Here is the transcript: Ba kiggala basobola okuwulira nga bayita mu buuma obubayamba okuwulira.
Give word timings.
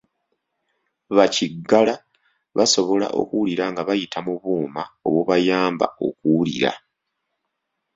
Ba 1.15 1.25
kiggala 1.35 1.95
basobola 2.57 3.07
okuwulira 3.21 3.65
nga 3.71 3.81
bayita 3.87 4.19
mu 4.25 4.33
buuma 4.41 4.83
obubayamba 5.07 5.87
okuwulira. 6.07 6.71